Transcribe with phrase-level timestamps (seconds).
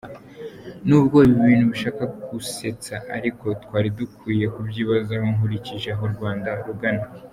[0.87, 7.03] Nubwo ibi bintu bishaka gusetsa, ariko twari dukwiye kubyibazaho nkurikije aho Rwanda rugana